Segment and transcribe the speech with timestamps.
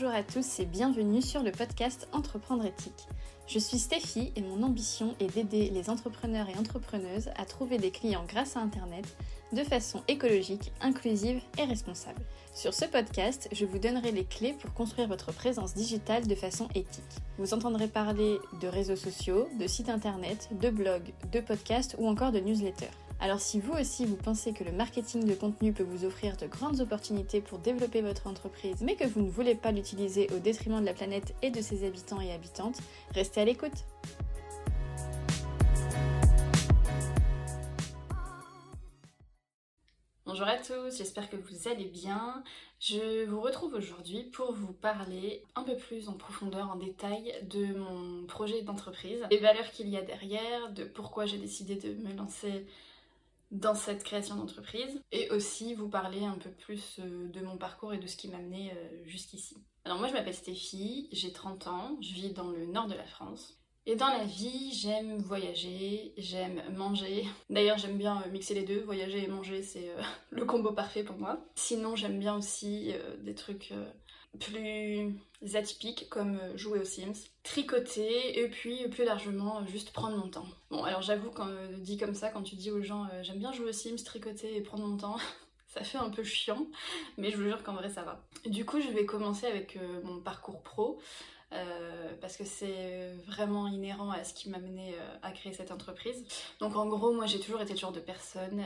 [0.00, 3.08] Bonjour à tous et bienvenue sur le podcast Entreprendre éthique.
[3.48, 7.90] Je suis Stéphie et mon ambition est d'aider les entrepreneurs et entrepreneuses à trouver des
[7.90, 9.04] clients grâce à Internet
[9.52, 12.22] de façon écologique, inclusive et responsable.
[12.54, 16.68] Sur ce podcast, je vous donnerai les clés pour construire votre présence digitale de façon
[16.76, 17.02] éthique.
[17.36, 22.30] Vous entendrez parler de réseaux sociaux, de sites internet, de blogs, de podcasts ou encore
[22.30, 22.86] de newsletters.
[23.20, 26.46] Alors si vous aussi vous pensez que le marketing de contenu peut vous offrir de
[26.46, 30.80] grandes opportunités pour développer votre entreprise, mais que vous ne voulez pas l'utiliser au détriment
[30.80, 32.78] de la planète et de ses habitants et habitantes,
[33.14, 33.72] restez à l'écoute.
[40.24, 42.44] Bonjour à tous, j'espère que vous allez bien.
[42.78, 47.66] Je vous retrouve aujourd'hui pour vous parler un peu plus en profondeur, en détail de
[47.74, 52.14] mon projet d'entreprise, des valeurs qu'il y a derrière, de pourquoi j'ai décidé de me
[52.16, 52.64] lancer
[53.50, 57.94] dans cette création d'entreprise et aussi vous parler un peu plus euh, de mon parcours
[57.94, 59.56] et de ce qui m'a amené euh, jusqu'ici.
[59.84, 63.06] Alors moi je m'appelle Stéphie, j'ai 30 ans, je vis dans le nord de la
[63.06, 63.54] France.
[63.86, 67.24] Et dans la vie, j'aime voyager, j'aime manger.
[67.50, 68.80] D'ailleurs, j'aime bien euh, mixer les deux.
[68.80, 69.90] Voyager et manger, c'est
[70.30, 71.40] le combo parfait pour moi.
[71.54, 73.72] Sinon, j'aime bien aussi des trucs
[74.38, 75.14] plus
[75.54, 80.46] atypiques comme euh, jouer aux Sims, tricoter et puis plus largement juste prendre mon temps.
[80.70, 83.38] Bon alors j'avoue quand euh, dit comme ça, quand tu dis aux gens euh, j'aime
[83.38, 85.16] bien jouer aux Sims, tricoter et prendre mon temps,
[85.66, 86.66] ça fait un peu chiant,
[87.16, 88.26] mais je vous jure qu'en vrai ça va.
[88.46, 91.00] Du coup je vais commencer avec mon parcours pro.
[92.20, 96.24] Parce que c'est vraiment inhérent à ce qui m'a mené à créer cette entreprise.
[96.60, 98.64] Donc en gros, moi j'ai toujours été le genre de personne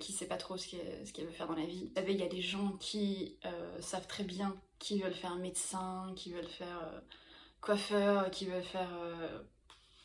[0.00, 1.88] qui sait pas trop ce qu'elle veut faire dans la vie.
[1.88, 3.38] Vous savez, il y a des gens qui
[3.80, 7.00] savent très bien qui veulent faire médecin, qui veulent faire euh,
[7.62, 9.42] coiffeur, qui veulent faire euh,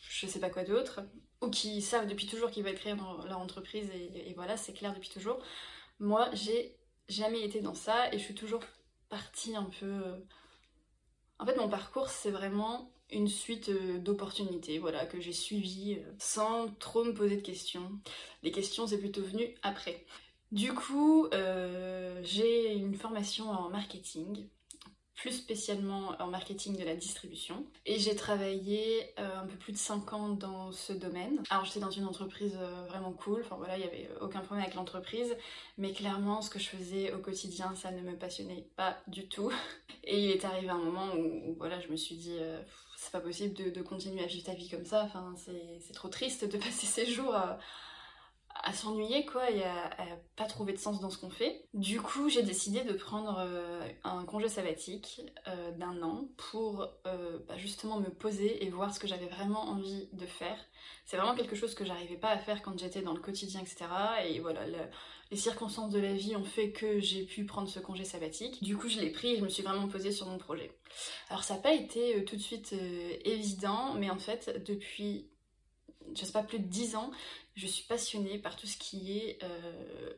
[0.10, 1.02] je sais pas quoi d'autre,
[1.42, 5.10] ou qui savent depuis toujours qu'ils veulent créer leur entreprise et, voilà, c'est clair depuis
[5.10, 5.44] toujours.
[6.00, 6.78] Moi, j'ai
[7.10, 8.62] jamais été dans ça et je suis toujours
[9.10, 10.02] partie un peu.
[11.40, 13.72] Euh, en fait, mon parcours, c'est vraiment une suite
[14.04, 17.92] d'opportunités, voilà, que j'ai suivies sans trop me poser de questions.
[18.44, 20.06] Les questions, c'est plutôt venu après.
[20.52, 21.28] Du coup,
[22.22, 24.48] j'ai une formation en marketing
[25.20, 27.66] plus spécialement en marketing de la distribution.
[27.86, 31.44] Et j'ai travaillé euh, un peu plus de 5 ans dans ce domaine.
[31.50, 34.64] Alors j'étais dans une entreprise euh, vraiment cool, enfin voilà, il n'y avait aucun problème
[34.64, 35.36] avec l'entreprise,
[35.78, 39.52] mais clairement ce que je faisais au quotidien, ça ne me passionnait pas du tout.
[40.06, 42.38] Et il est arrivé un moment où, voilà, je me suis dit...
[42.40, 42.62] Euh,
[42.96, 46.44] c'est pas possible de, continuer à vivre ta vie comme ça, enfin, c'est trop triste
[46.44, 47.58] de passer ses jours à,
[48.64, 49.90] à s'ennuyer quoi et à,
[50.36, 51.66] pas trouver de sens dans ce qu'on fait.
[51.74, 57.40] Du coup, j'ai décidé de prendre euh, un congé sabbatique euh, d'un an pour euh,
[57.48, 60.58] bah, justement me poser et voir ce que j'avais vraiment envie de faire.
[61.06, 63.86] C'est vraiment quelque chose que j'arrivais pas à faire quand j'étais dans le quotidien, etc.
[64.28, 64.62] Et voilà,
[65.32, 68.64] les circonstances de la vie ont fait que j'ai pu prendre ce congé sabbatique.
[68.64, 70.72] Du coup, je l'ai pris et je me suis vraiment posée sur mon projet.
[71.30, 72.74] Alors, ça n'a pas été tout de suite
[73.26, 75.30] évident, mais en fait, depuis
[76.16, 77.12] je sais pas, plus de 10 ans,
[77.56, 80.14] je suis passionnée par tout ce qui est euh,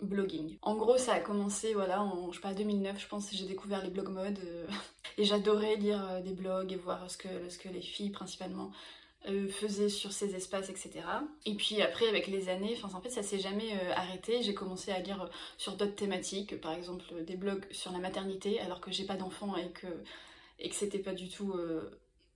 [0.00, 0.56] blogging.
[0.62, 3.82] En gros, ça a commencé, voilà, en, je sais pas, 2009, je pense, j'ai découvert
[3.82, 4.66] les blog modes euh,
[5.18, 8.70] et j'adorais lire euh, des blogs et voir ce que, ce que les filles principalement
[9.50, 11.02] faisaient sur ces espaces, etc.
[11.44, 14.42] Et puis après, avec les années, enfin, en fait, ça s'est jamais arrêté.
[14.42, 18.80] J'ai commencé à lire sur d'autres thématiques, par exemple des blogs sur la maternité, alors
[18.80, 19.88] que j'ai pas d'enfant et que,
[20.58, 21.52] et que c'était pas du tout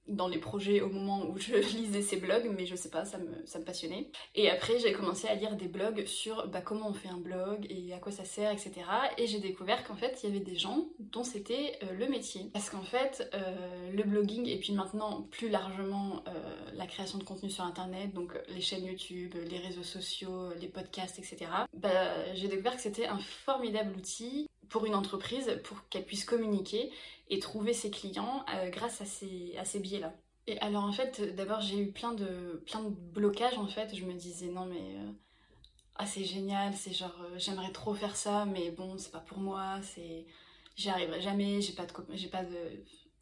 [0.08, 3.18] dans les projets au moment où je lisais ces blogs, mais je sais pas, ça
[3.18, 4.10] me, ça me passionnait.
[4.34, 7.66] Et après, j'ai commencé à lire des blogs sur bah, comment on fait un blog
[7.70, 8.72] et à quoi ça sert, etc.
[9.18, 12.50] Et j'ai découvert qu'en fait, il y avait des gens dont c'était euh, le métier.
[12.52, 16.32] Parce qu'en fait, euh, le blogging et puis maintenant plus largement euh,
[16.74, 21.18] la création de contenu sur Internet, donc les chaînes YouTube, les réseaux sociaux, les podcasts,
[21.18, 21.50] etc.
[21.74, 26.90] Bah, j'ai découvert que c'était un formidable outil pour une entreprise pour qu'elle puisse communiquer
[27.30, 30.12] et trouver ses clients euh, grâce à ces, à ces biais-là.
[30.48, 33.94] Et alors en fait, d'abord j'ai eu plein de, plein de blocages en fait.
[33.94, 35.12] Je me disais non mais euh,
[35.94, 39.38] ah c'est génial, c'est genre euh, j'aimerais trop faire ça, mais bon c'est pas pour
[39.38, 40.26] moi, c'est
[40.74, 42.58] j'y arriverai jamais, j'ai pas de j'ai pas de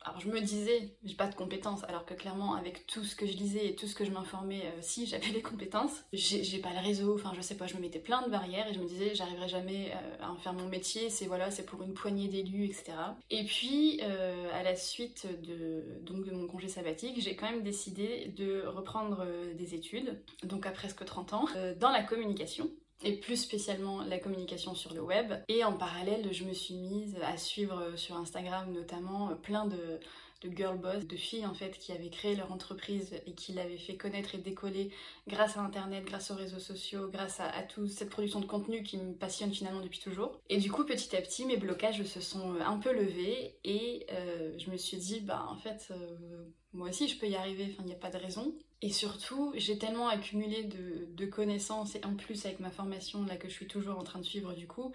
[0.05, 3.27] alors je me disais, j'ai pas de compétences, alors que clairement avec tout ce que
[3.27, 6.73] je lisais et tout ce que je m'informais, euh, si j'avais les compétences, j'ai pas
[6.73, 8.87] le réseau, enfin je sais pas, je me mettais plein de barrières et je me
[8.87, 12.29] disais j'arriverai jamais euh, à en faire mon métier, c'est voilà, c'est pour une poignée
[12.29, 12.93] d'élus, etc.
[13.31, 18.33] Et puis euh, à la suite de, de mon congé sabbatique, j'ai quand même décidé
[18.37, 21.45] de reprendre des études, donc à presque 30 ans,
[21.79, 22.71] dans la communication
[23.05, 25.33] et plus spécialement la communication sur le web.
[25.49, 30.01] Et en parallèle, je me suis mise à suivre sur Instagram notamment plein de,
[30.43, 33.79] de girl boss, de filles en fait qui avaient créé leur entreprise et qui l'avaient
[33.79, 34.91] fait connaître et décoller
[35.29, 38.97] grâce à internet, grâce aux réseaux sociaux, grâce à, toute cette production de contenu qui
[38.99, 40.41] me passionne finalement depuis toujours.
[40.49, 44.53] Et du coup petit à petit mes blocages se sont un peu levés et euh,
[44.59, 47.83] je me suis dit bah en fait euh, moi aussi je peux y arriver, enfin
[47.85, 48.55] il n'y a pas de raison.
[48.85, 53.49] Et surtout, j'ai tellement accumulé de, connaissances, et en plus avec ma formation là que
[53.49, 54.93] je suis toujours en train de suivre du coup,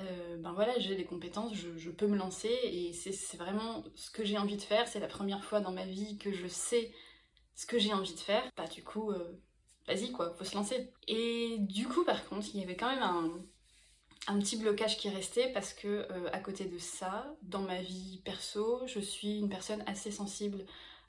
[0.00, 4.24] euh, ben voilà, j'ai des compétences, je, peux me lancer et c'est vraiment ce que
[4.24, 4.86] j'ai envie de faire.
[4.88, 6.92] C'est la première fois dans ma vie que je sais
[7.54, 8.44] ce que j'ai envie de faire.
[8.56, 9.40] Bah du coup, euh,
[9.86, 10.92] vas-y quoi, faut se lancer.
[11.08, 13.02] Et du coup, par contre, il y avait quand même
[14.28, 18.20] un, petit blocage qui restait parce que euh, à côté de ça, dans ma vie
[18.24, 20.66] perso, je suis une personne assez sensible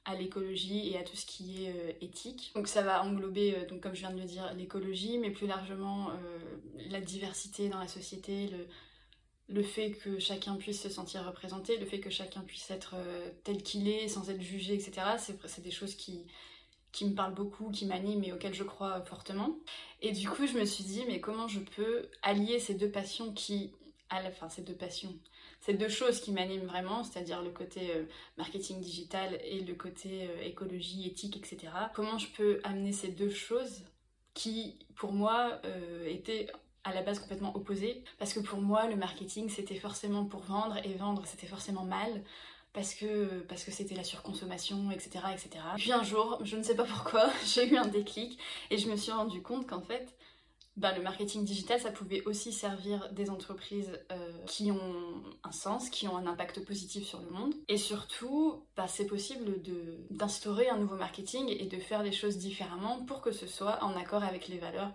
[0.08, 2.52] à l'écologie et à tout ce qui est euh, éthique.
[2.56, 5.48] Donc ça va englober, euh, donc comme je viens de le dire, l'écologie, mais plus
[5.48, 6.14] largement euh,
[6.90, 8.68] la diversité dans la société, le,
[9.54, 12.96] le fait que chacun puisse se sentir représenté, le fait que chacun puisse être
[13.44, 14.92] tel qu'il est sans être jugé, etc.
[15.18, 16.26] C'est des choses qui,
[16.92, 19.58] qui me parlent beaucoup, qui m'animent et auxquelles je crois fortement.
[20.02, 23.34] Et du coup, je me suis dit, mais comment je peux allier ces deux passions
[23.34, 23.72] qui,
[24.10, 25.16] à la fin, ces deux passions,
[25.62, 28.04] c'est deux choses qui m'animent vraiment, c'est-à-dire le côté euh,
[28.38, 31.72] marketing digital et le côté euh, écologie, éthique, etc.
[31.94, 33.84] Comment je peux amener ces deux choses
[34.34, 36.48] qui, pour moi, euh, étaient
[36.84, 38.04] à la base complètement opposées?
[38.18, 42.24] Parce que pour moi, le marketing, c'était forcément pour vendre, et vendre, c'était forcément mal.
[42.74, 45.50] Parce que parce que c'était la surconsommation, etc., etc.
[45.78, 48.38] Puis un jour, je ne sais pas pourquoi, j'ai eu un déclic
[48.70, 50.16] et je me suis rendu compte qu'en fait,
[50.78, 55.90] bah, le marketing digital, ça pouvait aussi servir des entreprises euh, qui ont un sens,
[55.90, 57.56] qui ont un impact positif sur le monde.
[57.68, 59.60] Et surtout, bah, c'est possible
[60.12, 63.98] d'instaurer un nouveau marketing et de faire les choses différemment pour que ce soit en
[63.98, 64.92] accord avec les valeurs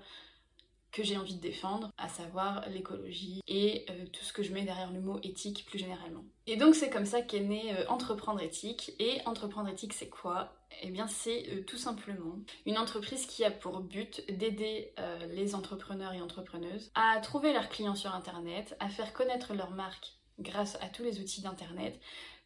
[0.92, 4.62] que j'ai envie de défendre, à savoir l'écologie et euh, tout ce que je mets
[4.62, 6.24] derrière le mot éthique plus généralement.
[6.46, 8.92] Et donc c'est comme ça qu'est né euh, Entreprendre éthique.
[8.98, 10.54] Et Entreprendre éthique c'est quoi?
[10.82, 14.94] Eh bien c'est euh, tout simplement une entreprise qui a pour but d'aider
[15.30, 20.12] les entrepreneurs et entrepreneuses à trouver leurs clients sur Internet, à faire connaître leur marque
[20.38, 21.98] grâce à tous les outils d'Internet,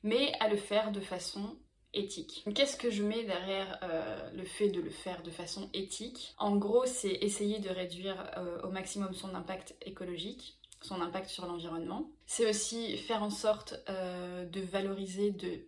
[0.03, 1.59] mais à le faire de façon
[1.93, 2.45] éthique.
[2.55, 6.35] Qu'est-ce que je mets derrière euh, le fait de le faire de façon éthique?
[6.39, 11.47] En gros, c'est essayer de réduire euh, au maximum son impact écologique, son impact sur
[11.47, 12.11] l'environnement.
[12.27, 15.67] C'est aussi faire en sorte euh, de valoriser, de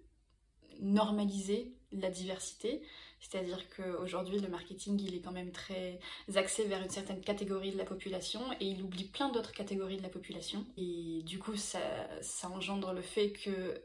[0.81, 2.83] normaliser la diversité.
[3.21, 5.99] C'est-à-dire qu'aujourd'hui, le marketing, il est quand même très
[6.37, 10.03] axé vers une certaine catégorie de la population et il oublie plein d'autres catégories de
[10.03, 10.65] la population.
[10.77, 11.81] Et du coup, ça,
[12.23, 13.83] ça engendre le fait qu'il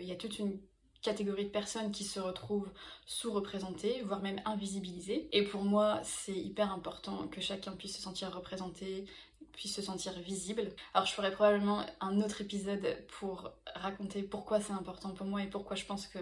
[0.00, 0.58] y a toute une
[1.02, 2.70] catégorie de personnes qui se retrouvent
[3.06, 5.28] sous-représentées, voire même invisibilisées.
[5.32, 9.06] Et pour moi, c'est hyper important que chacun puisse se sentir représenté,
[9.52, 10.68] puisse se sentir visible.
[10.94, 15.46] Alors je ferai probablement un autre épisode pour raconter pourquoi c'est important pour moi et
[15.46, 16.18] pourquoi je pense que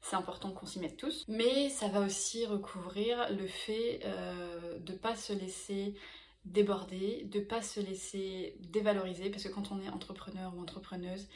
[0.00, 1.24] c'est important qu'on s'y mette tous.
[1.28, 5.94] Mais ça va aussi recouvrir le fait euh, de pas se laisser
[6.44, 11.28] déborder, de pas se laisser dévaloriser, parce que quand on est entrepreneur ou entrepreneuse,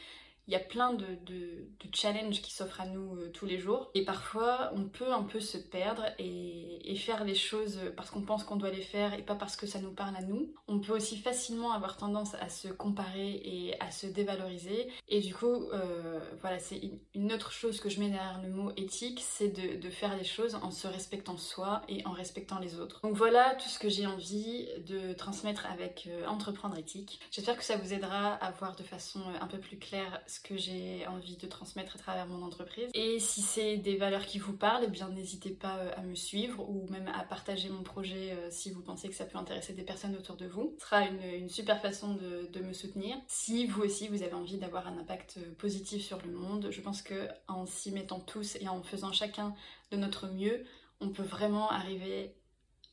[0.49, 3.91] il y a plein de, de, challenges qui s'offrent à nous euh, tous les jours.
[3.95, 6.71] Et parfois, on peut un peu se perdre et,
[7.03, 9.81] faire les choses parce qu'on pense qu'on doit les faire et pas parce que ça
[9.81, 10.55] nous parle à nous.
[10.69, 14.89] On peut aussi facilement avoir tendance à se comparer et à se dévaloriser.
[15.09, 16.81] Et du coup, euh, voilà, c'est
[17.15, 20.23] une autre chose que je mets derrière le mot éthique, c'est de, de, faire les
[20.25, 23.01] choses en se respectant soi et en respectant les autres.
[23.03, 27.21] Donc voilà tout ce que j'ai envie de transmettre avec euh, Entreprendre éthique.
[27.31, 30.57] J'espère que ça vous aidera à voir de façon un peu plus claire ce que
[30.57, 32.89] j'ai envie de transmettre à travers mon entreprise.
[32.95, 36.15] Et si c'est des valeurs qui vous parlent, eh bien n'hésitez pas euh, à me
[36.15, 39.75] suivre ou même à partager mon projet euh, si vous pensez que ça peut intéresser
[39.75, 40.75] des personnes autour de vous.
[40.79, 43.17] Ce sera une, super façon de, de, me soutenir.
[43.27, 47.03] Si vous aussi vous avez envie d'avoir un impact positif sur le monde, je pense
[47.03, 49.55] que en s'y mettant tous et en faisant chacun
[49.91, 50.65] de notre mieux,
[51.01, 52.35] on peut vraiment arriver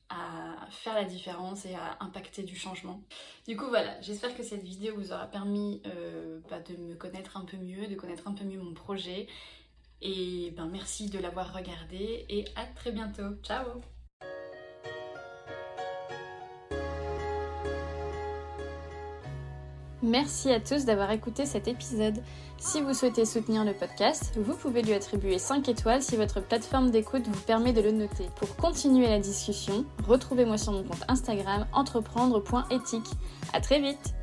[0.10, 3.02] à faire la différence et à impacter du changement.
[3.48, 7.38] Du coup voilà, j'espère que cette vidéo vous aura permis euh, bah, de me connaître
[7.38, 9.28] un peu mieux, de connaître un peu mieux mon projet.
[10.02, 13.36] Et ben merci de l'avoir regardé et à très bientôt.
[13.44, 13.82] Ciao
[20.02, 22.22] Merci à tous d'avoir écouté cet épisode.
[22.58, 26.92] Si vous souhaitez soutenir le podcast, vous pouvez lui attribuer 5 étoiles si votre plateforme
[26.92, 28.26] d'écoute vous permet de le noter.
[28.38, 33.10] Pour continuer la discussion, retrouvez-moi sur mon compte Instagram entreprendre.éthique.
[33.54, 34.14] À très vite